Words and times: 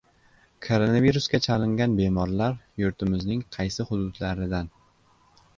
Koronavirusga 0.67 1.39
chalingan 1.47 1.93
bemorlar 1.99 2.57
yurtimizning 2.85 3.47
qaysi 3.59 3.89
hududlaridan? 3.91 4.73